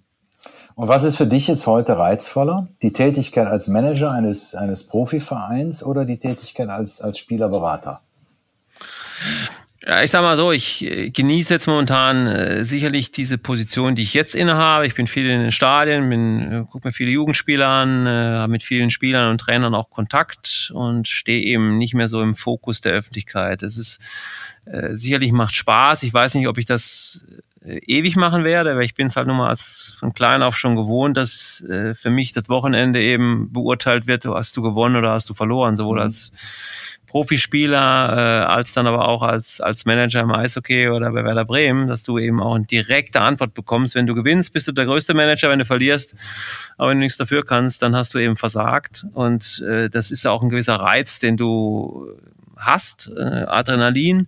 [0.75, 2.67] Und was ist für dich jetzt heute reizvoller?
[2.81, 8.01] Die Tätigkeit als Manager eines, eines Profivereins oder die Tätigkeit als, als Spielerberater?
[9.83, 14.03] Ja, ich sag mal so, ich äh, genieße jetzt momentan äh, sicherlich diese Position, die
[14.03, 14.85] ich jetzt innehabe.
[14.85, 18.51] Ich bin viel in den Stadien, bin, äh, gucke mir viele Jugendspieler an, äh, habe
[18.51, 22.81] mit vielen Spielern und Trainern auch Kontakt und stehe eben nicht mehr so im Fokus
[22.81, 23.63] der Öffentlichkeit.
[23.63, 24.01] Es ist
[24.65, 26.03] äh, sicherlich macht Spaß.
[26.03, 27.25] Ich weiß nicht, ob ich das
[27.65, 30.57] äh, ewig machen werde, weil ich bin es halt nun mal als von klein auf
[30.57, 35.11] schon gewohnt, dass äh, für mich das Wochenende eben beurteilt wird, hast du gewonnen oder
[35.11, 36.03] hast du verloren, sowohl mhm.
[36.03, 36.33] als
[37.11, 41.89] Profispieler, äh, als dann aber auch als, als Manager im Eishockey oder bei Werder Bremen,
[41.89, 43.95] dass du eben auch eine direkte Antwort bekommst.
[43.95, 46.15] Wenn du gewinnst, bist du der größte Manager, wenn du verlierst,
[46.77, 49.05] aber wenn du nichts dafür kannst, dann hast du eben versagt.
[49.11, 52.07] Und äh, das ist auch ein gewisser Reiz, den du
[52.55, 54.27] hast, äh, Adrenalin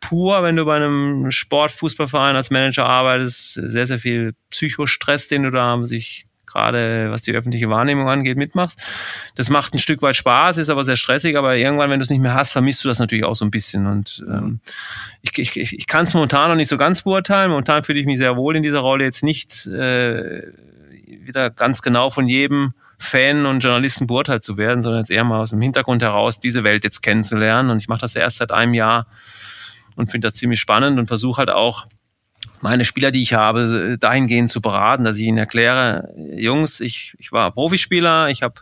[0.00, 5.50] pur, wenn du bei einem Sportfußballverein als Manager arbeitest, sehr, sehr viel Psychostress, den du
[5.50, 8.80] da sich gerade was die öffentliche Wahrnehmung angeht, mitmachst.
[9.34, 12.10] Das macht ein Stück weit Spaß, ist aber sehr stressig, aber irgendwann, wenn du es
[12.10, 13.86] nicht mehr hast, vermisst du das natürlich auch so ein bisschen.
[13.86, 14.60] Und ähm,
[15.22, 17.50] ich, ich, ich kann es momentan noch nicht so ganz beurteilen.
[17.50, 20.42] Momentan fühle ich mich sehr wohl in dieser Rolle jetzt nicht äh,
[21.06, 25.40] wieder ganz genau von jedem Fan und Journalisten beurteilt zu werden, sondern jetzt eher mal
[25.40, 27.70] aus dem Hintergrund heraus diese Welt jetzt kennenzulernen.
[27.70, 29.06] Und ich mache das erst seit einem Jahr
[29.96, 31.86] und finde das ziemlich spannend und versuche halt auch
[32.64, 37.30] meine Spieler, die ich habe, dahingehend zu beraten, dass ich ihnen erkläre, Jungs, ich, ich
[37.30, 38.54] war Profispieler, ich habe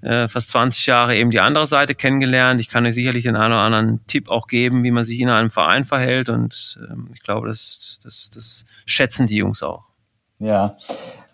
[0.00, 2.60] äh, fast 20 Jahre eben die andere Seite kennengelernt.
[2.60, 5.28] Ich kann euch sicherlich den einen oder anderen Tipp auch geben, wie man sich in
[5.28, 9.82] einem Verein verhält und ähm, ich glaube, das, das, das schätzen die Jungs auch.
[10.38, 10.76] Ja,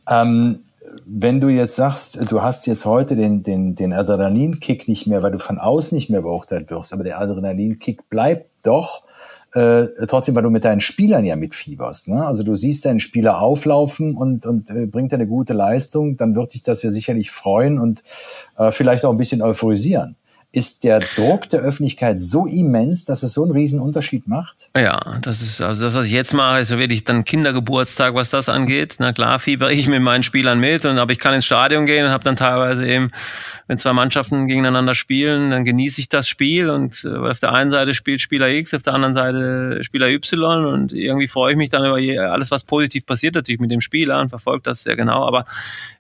[0.09, 0.61] ähm,
[1.05, 5.33] wenn du jetzt sagst, du hast jetzt heute den, den, den Adrenalinkick nicht mehr, weil
[5.33, 9.03] du von außen nicht mehr beurteilt wirst, aber der Adrenalinkick bleibt doch,
[9.55, 12.09] äh, trotzdem, weil du mit deinen Spielern ja mitfieberst.
[12.09, 12.25] Ne?
[12.25, 16.55] Also du siehst deinen Spieler auflaufen und, und äh, bringt eine gute Leistung, dann wird
[16.55, 18.03] dich das ja sicherlich freuen und
[18.57, 20.17] äh, vielleicht auch ein bisschen euphorisieren
[20.55, 24.69] ist der Druck der Öffentlichkeit so immens, dass es so einen riesen Unterschied macht?
[24.77, 28.29] Ja, das ist also das, was ich jetzt mache, ist so wirklich dann Kindergeburtstag, was
[28.29, 28.97] das angeht.
[28.99, 32.05] Na klar, fieber ich mit meinen Spielern mit und aber ich kann ins Stadion gehen
[32.05, 33.13] und habe dann teilweise eben,
[33.67, 37.71] wenn zwei Mannschaften gegeneinander spielen, dann genieße ich das Spiel und äh, auf der einen
[37.71, 41.71] Seite spielt Spieler X, auf der anderen Seite Spieler Y und irgendwie freue ich mich
[41.71, 41.97] dann über
[42.31, 45.27] alles, was positiv passiert natürlich mit dem Spieler und verfolge das sehr genau.
[45.27, 45.47] Aber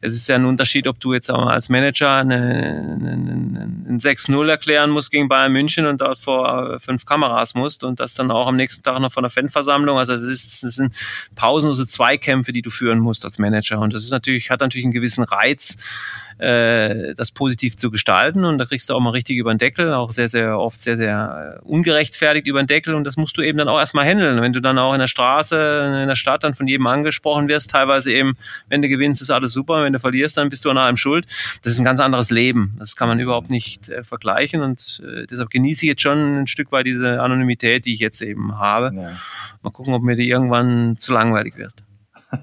[0.02, 4.90] es ist ja ein Unterschied, ob du jetzt auch als Manager eine 6-0 0 erklären
[4.90, 8.46] musst gegen Bayern München und dort vor äh, fünf Kameras musst und das dann auch
[8.46, 9.98] am nächsten Tag noch von der Fanversammlung.
[9.98, 10.94] Also es, ist, es sind
[11.35, 13.78] pausenlose Zweikämpfe, die du führen musst als Manager.
[13.78, 15.76] Und das ist natürlich, hat natürlich einen gewissen Reiz,
[16.38, 18.44] äh, das positiv zu gestalten.
[18.44, 20.96] Und da kriegst du auch mal richtig über den Deckel, auch sehr, sehr oft sehr,
[20.96, 22.94] sehr äh, ungerechtfertigt über den Deckel.
[22.94, 24.40] Und das musst du eben dann auch erstmal handeln.
[24.42, 27.70] Wenn du dann auch in der Straße, in der Stadt dann von jedem angesprochen wirst,
[27.70, 28.37] teilweise eben,
[28.68, 29.85] wenn du gewinnst, ist alles super.
[29.85, 31.26] Wenn du verlierst, dann bist du an allem schuld.
[31.62, 32.74] Das ist ein ganz anderes Leben.
[32.78, 34.31] Das kann man überhaupt nicht äh, vergleichen.
[34.62, 38.22] Und äh, deshalb genieße ich jetzt schon ein Stück weit diese Anonymität, die ich jetzt
[38.22, 38.92] eben habe.
[38.96, 39.10] Ja.
[39.62, 41.74] Mal gucken, ob mir die irgendwann zu langweilig wird.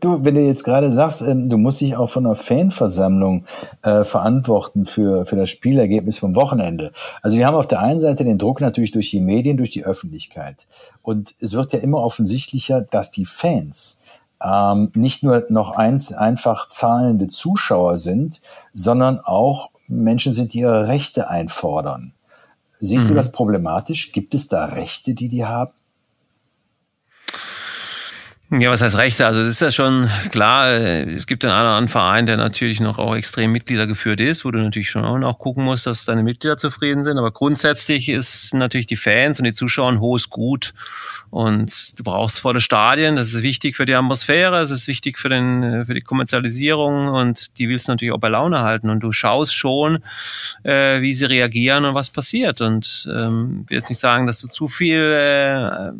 [0.00, 3.46] Du, wenn du jetzt gerade sagst, ähm, du musst dich auch von einer Fanversammlung
[3.82, 6.92] äh, verantworten für, für das Spielergebnis vom Wochenende.
[7.22, 9.84] Also wir haben auf der einen Seite den Druck natürlich durch die Medien, durch die
[9.84, 10.66] Öffentlichkeit.
[11.00, 14.00] Und es wird ja immer offensichtlicher, dass die Fans
[14.42, 18.40] ähm, nicht nur noch eins, einfach zahlende Zuschauer sind,
[18.72, 22.12] sondern auch Menschen sind, die ihre Rechte einfordern.
[22.78, 23.08] Siehst mhm.
[23.08, 24.12] du das problematisch?
[24.12, 25.72] Gibt es da Rechte, die die haben?
[28.50, 29.26] Ja, was heißt Rechte?
[29.26, 33.14] Also es ist ja schon klar, es gibt einen anderen Verein, der natürlich noch auch
[33.14, 37.04] extrem Mitglieder geführt ist, wo du natürlich schon auch gucken musst, dass deine Mitglieder zufrieden
[37.04, 37.18] sind.
[37.18, 40.72] Aber grundsätzlich ist natürlich die Fans und die Zuschauer ein hohes Gut.
[41.30, 45.28] Und du brauchst volle Stadien, das ist wichtig für die Atmosphäre, es ist wichtig für,
[45.28, 48.88] den, für die Kommerzialisierung und die willst du natürlich auch bei Laune halten.
[48.88, 49.98] Und du schaust schon,
[50.62, 52.62] äh, wie sie reagieren und was passiert.
[52.62, 55.92] Und ähm, ich will jetzt nicht sagen, dass du zu viel, äh,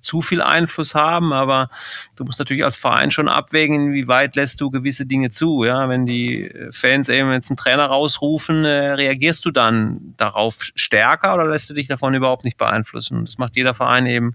[0.00, 1.70] zu viel Einfluss haben, aber
[2.16, 5.64] du musst natürlich als Verein schon abwägen, wie weit lässt du gewisse Dinge zu.
[5.64, 11.34] Ja, wenn die Fans eben jetzt einen Trainer rausrufen, äh, reagierst du dann darauf stärker
[11.34, 13.24] oder lässt du dich davon überhaupt nicht beeinflussen?
[13.24, 14.34] Das macht jeder Verein eben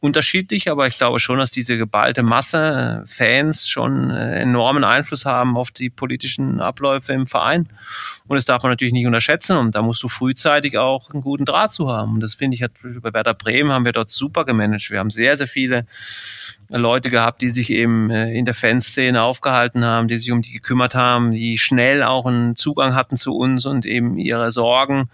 [0.00, 5.24] unterschiedlich, aber ich glaube schon, dass diese geballte Masse äh, Fans schon äh, enormen Einfluss
[5.24, 7.68] haben auf die politischen Abläufe im Verein.
[8.28, 9.56] Und das darf man natürlich nicht unterschätzen.
[9.56, 12.14] Und da musst du frühzeitig auch einen guten Draht zu haben.
[12.14, 14.90] Und das finde ich, hat, bei Werder Bremen haben wir dort super gemanagt.
[14.90, 15.86] Wir haben sehr, sehr viele
[16.68, 20.52] Leute gehabt, die sich eben äh, in der Fanszene aufgehalten haben, die sich um die
[20.52, 25.10] gekümmert haben, die schnell auch einen Zugang hatten zu uns und eben ihre Sorgen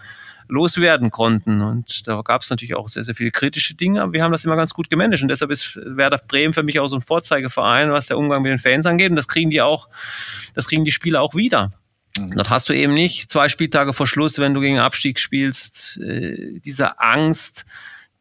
[0.49, 1.61] loswerden konnten.
[1.63, 4.45] Und da gab es natürlich auch sehr, sehr viele kritische Dinge, aber wir haben das
[4.45, 5.23] immer ganz gut gemanagt.
[5.23, 8.51] Und deshalb ist Werder Bremen für mich auch so ein Vorzeigeverein, was der Umgang mit
[8.51, 9.11] den Fans angeht.
[9.11, 9.89] Und das kriegen die auch,
[10.55, 11.73] das kriegen die Spieler auch wieder.
[12.19, 12.33] Mhm.
[12.35, 16.61] Dort hast du eben nicht zwei Spieltage vor Schluss, wenn du gegen Abstieg spielst, äh,
[16.61, 17.67] diese Angst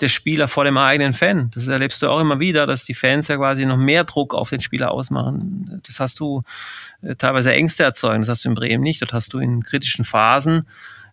[0.02, 1.52] der Spieler vor dem eigenen Fan.
[1.54, 4.50] Das erlebst du auch immer wieder, dass die Fans ja quasi noch mehr Druck auf
[4.50, 5.82] den Spieler ausmachen.
[5.86, 6.44] Das hast du
[7.02, 8.22] äh, teilweise Ängste erzeugen.
[8.22, 9.02] Das hast du in Bremen nicht.
[9.02, 10.68] Dort hast du in kritischen Phasen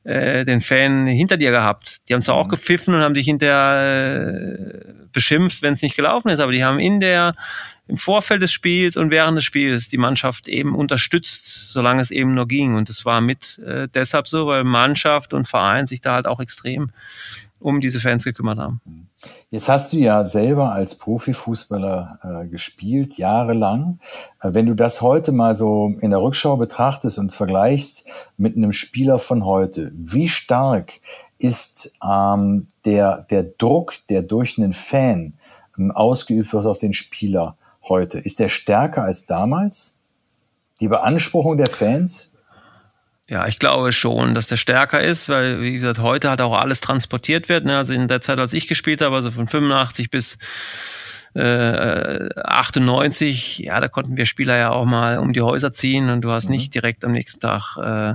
[0.05, 2.09] äh, den Fan hinter dir gehabt.
[2.09, 2.42] Die haben zwar mhm.
[2.42, 6.64] auch gepfiffen und haben dich hinterher äh, beschimpft, wenn es nicht gelaufen ist, aber die
[6.64, 7.35] haben in der
[7.88, 12.35] im Vorfeld des Spiels und während des Spiels die Mannschaft eben unterstützt, solange es eben
[12.35, 12.74] nur ging.
[12.74, 16.38] Und das war mit äh, deshalb so, weil Mannschaft und Verein sich da halt auch
[16.38, 16.90] extrem
[17.61, 18.81] um diese Fans gekümmert haben.
[19.51, 23.99] Jetzt hast du ja selber als Profifußballer äh, gespielt, jahrelang.
[24.40, 28.73] Äh, wenn du das heute mal so in der Rückschau betrachtest und vergleichst mit einem
[28.73, 31.01] Spieler von heute, wie stark
[31.38, 35.35] ist ähm, der, der Druck, der durch einen Fan
[35.77, 37.57] ähm, ausgeübt wird auf den Spieler
[37.88, 38.21] heute?
[38.21, 39.97] Ist der stärker als damals?
[40.81, 42.31] Die Beanspruchung der Fans?
[43.29, 46.81] Ja, ich glaube schon, dass der stärker ist, weil, wie gesagt, heute halt auch alles
[46.81, 47.67] transportiert wird.
[47.67, 47.77] Ne?
[47.77, 50.38] Also in der Zeit, als ich gespielt habe, also von 85 bis
[51.35, 56.23] äh, 98, ja, da konnten wir Spieler ja auch mal um die Häuser ziehen und
[56.23, 56.53] du hast mhm.
[56.53, 58.14] nicht direkt am nächsten Tag äh,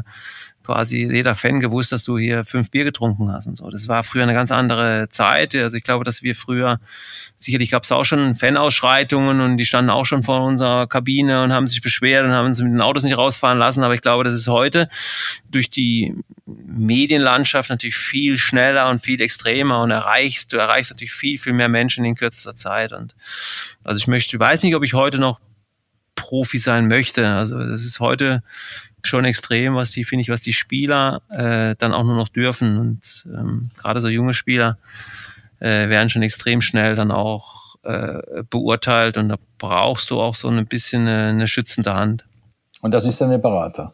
[0.64, 3.70] quasi jeder Fan gewusst, dass du hier fünf Bier getrunken hast und so.
[3.70, 5.56] Das war früher eine ganz andere Zeit.
[5.56, 6.80] Also ich glaube, dass wir früher,
[7.36, 11.52] sicherlich gab es auch schon Fanausschreitungen und die standen auch schon vor unserer Kabine und
[11.52, 13.84] haben sich beschwert und haben uns mit den Autos nicht rausfahren lassen.
[13.84, 14.90] Aber ich glaube, das ist heute
[15.52, 21.38] durch die Medienlandschaft natürlich viel schneller und viel extremer und erreichst, du erreichst natürlich viel,
[21.38, 22.94] viel mehr Menschen in kürzester Zeit.
[22.94, 23.16] Und
[23.84, 25.40] also ich möchte, weiß nicht, ob ich heute noch
[26.16, 27.28] Profi sein möchte.
[27.28, 28.44] Also das ist heute
[29.08, 32.78] schon extrem, was die, finde ich, was die Spieler äh, dann auch nur noch dürfen.
[32.78, 34.78] Und ähm, gerade so junge Spieler
[35.60, 40.48] äh, werden schon extrem schnell dann auch äh, beurteilt und da brauchst du auch so
[40.48, 42.26] ein bisschen eine, eine schützende Hand.
[42.82, 43.94] Und das ist dann der Berater.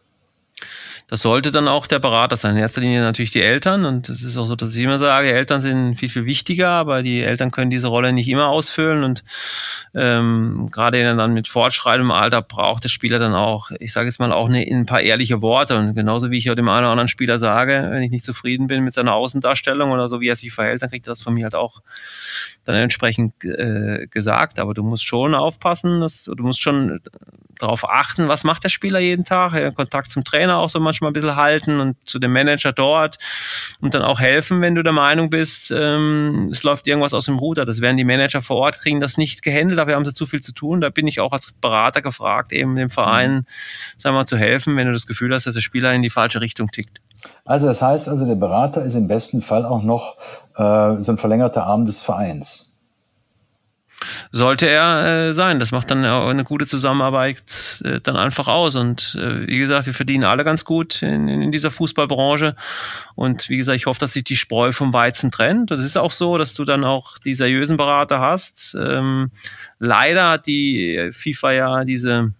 [1.10, 2.54] Das sollte dann auch der Berater sein.
[2.54, 3.84] In erster Linie natürlich die Eltern.
[3.84, 7.02] Und es ist auch so, dass ich immer sage, Eltern sind viel, viel wichtiger, aber
[7.02, 9.02] die Eltern können diese Rolle nicht immer ausfüllen.
[9.02, 9.24] Und
[9.92, 14.30] ähm, gerade dann mit fortschreitendem Alter braucht der Spieler dann auch, ich sage jetzt mal,
[14.30, 15.76] auch eine, ein paar ehrliche Worte.
[15.76, 18.68] Und genauso wie ich auch dem einen oder anderen Spieler sage, wenn ich nicht zufrieden
[18.68, 21.34] bin mit seiner Außendarstellung oder so, wie er sich verhält, dann kriegt er das von
[21.34, 21.80] mir halt auch
[22.64, 24.58] dann entsprechend äh, gesagt.
[24.58, 27.00] Aber du musst schon aufpassen, dass, du musst schon
[27.62, 29.52] darauf achten, was macht der Spieler jeden Tag.
[29.52, 33.18] Ja, Kontakt zum Trainer auch so manchmal ein bisschen halten und zu dem Manager dort
[33.80, 37.38] und dann auch helfen, wenn du der Meinung bist, ähm, es läuft irgendwas aus dem
[37.38, 37.64] Ruder.
[37.64, 40.40] Das werden die Manager vor Ort, kriegen das nicht gehandelt, dafür haben sie zu viel
[40.40, 40.80] zu tun.
[40.80, 43.44] Da bin ich auch als Berater gefragt, eben dem Verein, mhm.
[43.98, 46.10] sagen wir mal, zu helfen, wenn du das Gefühl hast, dass der Spieler in die
[46.10, 47.00] falsche Richtung tickt.
[47.44, 50.16] Also das heißt also, der Berater ist im besten Fall auch noch
[50.56, 52.70] äh, so ein verlängerter Arm des Vereins
[54.30, 55.60] sollte er äh, sein.
[55.60, 58.76] Das macht dann eine gute Zusammenarbeit äh, dann einfach aus.
[58.76, 62.56] Und äh, wie gesagt, wir verdienen alle ganz gut in, in dieser Fußballbranche.
[63.14, 65.70] Und wie gesagt, ich hoffe, dass sich die Spreu vom Weizen trennt.
[65.70, 68.76] Das ist auch so, dass du dann auch die seriösen Berater hast.
[68.80, 69.30] Ähm,
[69.78, 72.32] leider hat die FIFA ja diese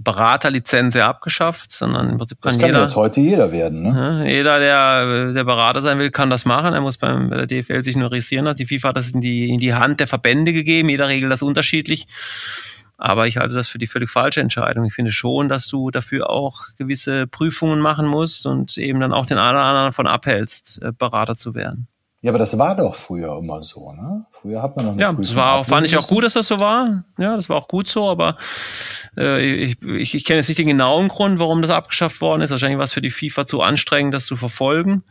[0.00, 2.82] Beraterlizenz ja abgeschafft, sondern im Prinzip kann, das kann jeder.
[2.82, 3.82] jetzt heute jeder werden.
[3.82, 4.24] Ne?
[4.26, 6.74] jeder, der, der Berater sein will, kann das machen.
[6.74, 8.58] Er muss beim, bei der DFL sich nur registrieren lassen.
[8.58, 10.88] Die FIFA hat das in die, in die Hand der Verbände gegeben.
[10.88, 12.06] Jeder regelt das unterschiedlich.
[12.96, 14.84] Aber ich halte das für die völlig falsche Entscheidung.
[14.84, 19.26] Ich finde schon, dass du dafür auch gewisse Prüfungen machen musst und eben dann auch
[19.26, 21.88] den einen oder anderen davon abhältst, äh, Berater zu werden.
[22.24, 24.24] Ja, aber das war doch früher immer so, ne?
[24.30, 26.58] Früher hat man noch eine Ja, das war, fand ich auch gut, dass das so
[26.58, 27.04] war.
[27.18, 28.38] Ja, das war auch gut so, aber
[29.14, 32.50] äh, ich, ich, ich kenne jetzt nicht den genauen Grund, warum das abgeschafft worden ist.
[32.50, 35.04] Wahrscheinlich war es für die FIFA zu anstrengend, das zu verfolgen.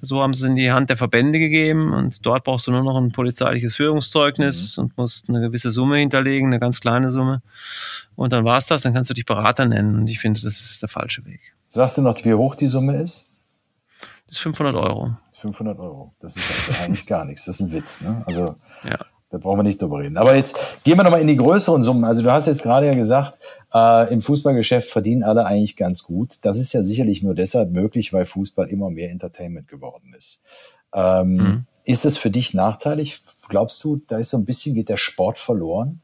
[0.00, 2.84] So haben sie es in die Hand der Verbände gegeben und dort brauchst du nur
[2.84, 4.84] noch ein polizeiliches Führungszeugnis mhm.
[4.84, 7.42] und musst eine gewisse Summe hinterlegen, eine ganz kleine Summe.
[8.14, 10.60] Und dann war es das, dann kannst du dich Berater nennen und ich finde, das
[10.60, 11.40] ist der falsche Weg.
[11.68, 13.32] Sagst du noch, wie hoch die Summe ist?
[14.28, 15.16] Das ist 500 Euro.
[15.44, 16.14] 500 Euro.
[16.20, 17.44] Das ist also eigentlich gar nichts.
[17.44, 18.00] Das ist ein Witz.
[18.00, 18.22] Ne?
[18.24, 18.56] Also
[18.88, 18.98] ja.
[19.30, 20.16] da brauchen wir nicht drüber reden.
[20.16, 22.04] Aber jetzt gehen wir nochmal in die größeren Summen.
[22.04, 23.38] Also du hast jetzt gerade ja gesagt,
[23.74, 26.38] äh, im Fußballgeschäft verdienen alle eigentlich ganz gut.
[26.42, 30.40] Das ist ja sicherlich nur deshalb möglich, weil Fußball immer mehr Entertainment geworden ist.
[30.94, 31.60] Ähm, mhm.
[31.84, 33.20] Ist es für dich nachteilig?
[33.48, 36.00] Glaubst du, da ist so ein bisschen, geht der Sport verloren?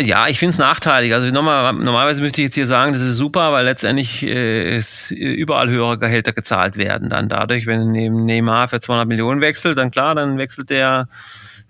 [0.00, 1.12] Ja, ich finde es nachteilig.
[1.12, 5.10] Also nochmal, normalerweise müsste ich jetzt hier sagen, das ist super, weil letztendlich äh, es
[5.10, 7.10] überall höhere Gehälter gezahlt werden.
[7.10, 11.08] Dann dadurch, wenn neben Neymar für 200 Millionen wechselt, dann klar, dann wechselt der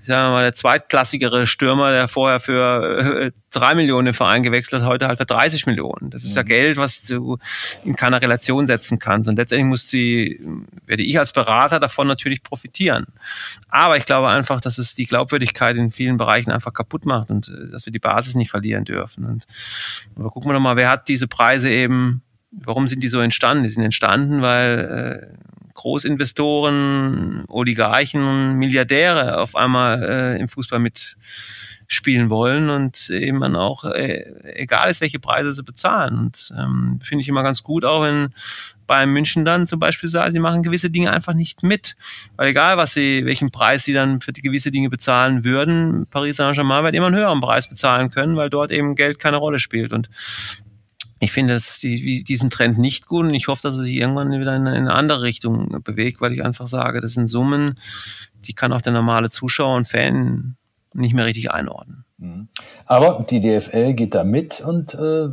[0.07, 4.83] sagen wir mal, der zweitklassigere Stürmer, der vorher für äh, drei Millionen im Verein gewechselt
[4.83, 6.11] hat, heute halt für 30 Millionen.
[6.11, 6.37] Das ist mhm.
[6.37, 7.39] ja Geld, was du
[7.85, 9.29] in keiner Relation setzen kannst.
[9.29, 10.41] Und letztendlich muss sie,
[10.87, 13.07] werde ich als Berater davon natürlich profitieren.
[13.69, 17.49] Aber ich glaube einfach, dass es die Glaubwürdigkeit in vielen Bereichen einfach kaputt macht und
[17.49, 19.25] äh, dass wir die Basis nicht verlieren dürfen.
[19.25, 19.47] Und
[20.17, 23.65] aber gucken wir doch mal, wer hat diese Preise eben Warum sind die so entstanden?
[23.65, 32.69] Die sind entstanden, weil äh, Großinvestoren, Oligarchen Milliardäre auf einmal äh, im Fußball mitspielen wollen
[32.71, 36.19] und eben dann auch, äh, egal ist, welche Preise sie bezahlen.
[36.19, 38.35] Und ähm, finde ich immer ganz gut, auch wenn
[38.87, 41.97] Bayern München dann zum Beispiel sagt, sie machen gewisse Dinge einfach nicht mit.
[42.37, 46.37] Weil egal, was sie, welchen Preis sie dann für die gewisse Dinge bezahlen würden, Paris
[46.37, 49.93] Saint-Germain wird immer einen höheren Preis bezahlen können, weil dort eben Geld keine Rolle spielt.
[49.93, 50.09] Und
[51.19, 54.33] ich finde das, die, diesen Trend nicht gut und ich hoffe, dass er sich irgendwann
[54.33, 57.79] wieder in eine andere Richtung bewegt, weil ich einfach sage, das sind Summen,
[58.45, 60.57] die kann auch der normale Zuschauer und Fan
[60.93, 62.05] nicht mehr richtig einordnen.
[62.19, 62.49] Mhm.
[62.87, 65.29] Aber die DFL geht da mit und äh,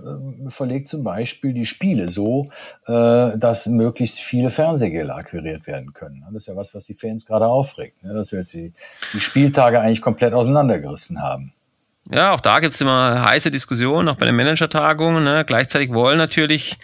[0.49, 2.49] verlegt zum Beispiel die Spiele so,
[2.85, 6.25] äh, dass möglichst viele Fernsehgelder akquiriert werden können.
[6.25, 8.13] Das ist ja was, was die Fans gerade aufregt, ne?
[8.13, 8.73] dass wir jetzt die,
[9.13, 11.53] die Spieltage eigentlich komplett auseinandergerissen haben.
[12.11, 15.23] Ja, auch da gibt's immer heiße Diskussionen, auch bei den Managertagungen.
[15.23, 15.45] Ne?
[15.47, 16.77] Gleichzeitig wollen natürlich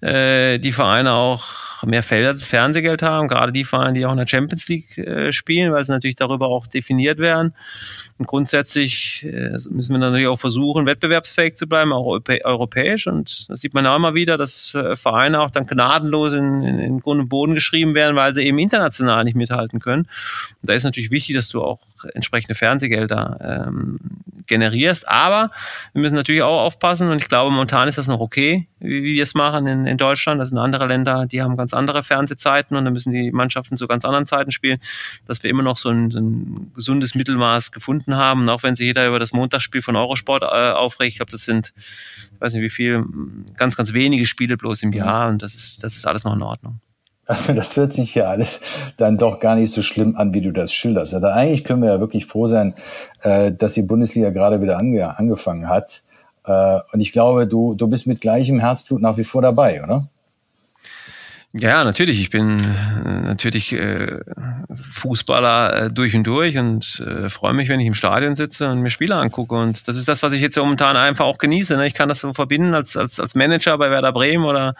[0.00, 4.68] äh, die Vereine auch mehr Fernsehgeld haben, gerade die Vereine, die auch in der Champions
[4.68, 7.54] League äh, spielen, weil sie natürlich darüber auch definiert werden.
[8.18, 13.06] Und grundsätzlich äh, müssen wir natürlich auch versuchen, wettbewerbsfähig zu bleiben, auch europäisch.
[13.06, 16.78] Und das sieht man ja immer wieder, dass äh, Vereine auch dann gnadenlos in, in,
[16.78, 20.02] in Grund und Boden geschrieben werden, weil sie eben international nicht mithalten können.
[20.02, 21.80] Und da ist natürlich wichtig, dass du auch
[22.14, 23.98] entsprechende Fernsehgelder ähm,
[24.46, 25.08] generierst.
[25.08, 25.50] Aber
[25.92, 29.22] wir müssen natürlich auch aufpassen und ich glaube, momentan ist das noch okay, wie, wir
[29.22, 30.40] es machen in, in Deutschland.
[30.40, 33.86] Das sind andere Länder, die haben ganz andere Fernsehzeiten und dann müssen die Mannschaften zu
[33.86, 34.78] ganz anderen Zeiten spielen,
[35.26, 38.42] dass wir immer noch so ein, so ein gesundes Mittelmaß gefunden haben.
[38.42, 41.44] Und auch wenn sich jeder über das Montagsspiel von Eurosport äh, aufregt, ich glaube, das
[41.44, 41.72] sind,
[42.34, 43.04] ich weiß nicht wie viel,
[43.56, 46.42] ganz, ganz wenige Spiele bloß im Jahr und das ist, das ist alles noch in
[46.42, 46.80] Ordnung.
[47.32, 48.60] Also das hört sich ja alles
[48.98, 51.14] dann doch gar nicht so schlimm an, wie du das schilderst.
[51.14, 52.74] Also eigentlich können wir ja wirklich froh sein,
[53.22, 56.02] äh, dass die Bundesliga gerade wieder ange angefangen hat.
[56.44, 60.08] Äh, und ich glaube, du, du bist mit gleichem Herzblut nach wie vor dabei, oder?
[61.54, 62.18] Ja, natürlich.
[62.18, 64.20] Ich bin äh, natürlich äh,
[64.74, 68.80] Fußballer äh, durch und durch und äh, freue mich, wenn ich im Stadion sitze und
[68.80, 69.54] mir Spieler angucke.
[69.54, 71.76] Und das ist das, was ich jetzt momentan einfach auch genieße.
[71.76, 71.86] Ne?
[71.86, 74.74] Ich kann das so verbinden als, als, als Manager bei Werder Bremen oder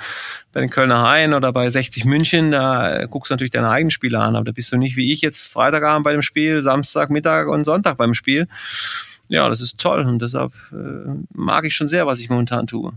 [0.54, 2.52] bei den Kölner Haien oder bei 60 München.
[2.52, 5.20] Da guckst du natürlich deine eigenen Spieler an, aber da bist du nicht wie ich
[5.20, 8.48] jetzt Freitagabend bei dem Spiel, Samstag, Mittag und Sonntag beim Spiel.
[9.28, 10.76] Ja, das ist toll und deshalb äh,
[11.34, 12.92] mag ich schon sehr, was ich momentan tue.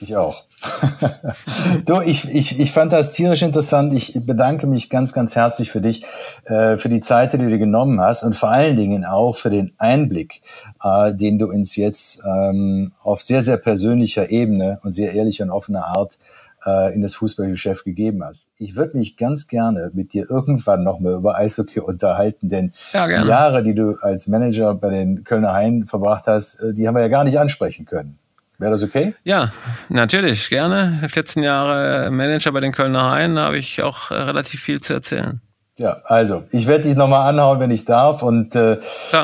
[0.00, 0.44] Ich auch.
[1.86, 3.92] du, ich, ich, ich fand das tierisch interessant.
[3.94, 6.04] Ich bedanke mich ganz, ganz herzlich für dich,
[6.44, 9.50] äh, für die Zeit, die du dir genommen hast und vor allen Dingen auch für
[9.50, 10.42] den Einblick,
[10.82, 15.50] äh, den du uns jetzt ähm, auf sehr, sehr persönlicher Ebene und sehr ehrlicher und
[15.50, 16.18] offener Art
[16.64, 18.52] äh, in das Fußballgeschäft gegeben hast.
[18.58, 23.28] Ich würde mich ganz gerne mit dir irgendwann nochmal über Eishockey unterhalten, denn ja, die
[23.28, 27.02] Jahre, die du als Manager bei den Kölner Haien verbracht hast, äh, die haben wir
[27.02, 28.18] ja gar nicht ansprechen können.
[28.62, 29.12] Wäre das okay?
[29.24, 29.50] Ja,
[29.88, 31.02] natürlich, gerne.
[31.08, 34.92] 14 Jahre Manager bei den Kölner Haien, da habe ich auch äh, relativ viel zu
[34.92, 35.40] erzählen.
[35.78, 38.22] Ja, also ich werde dich nochmal anhauen, wenn ich darf.
[38.22, 38.78] Und äh,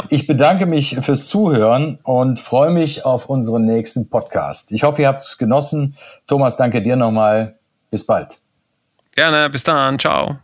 [0.09, 4.73] ich bedanke mich fürs Zuhören und freue mich auf unseren nächsten Podcast.
[4.73, 5.97] Ich hoffe, ihr habt es genossen.
[6.27, 7.59] Thomas, danke dir nochmal.
[7.93, 8.41] Bis bald.
[9.15, 10.01] Gerne, bis dann.
[10.01, 10.39] Ciao.